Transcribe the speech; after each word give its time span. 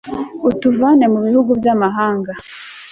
utuvane 0.49 1.05
mu 1.13 1.19
bihugu 1.25 1.51
by'amahanga 1.59 2.31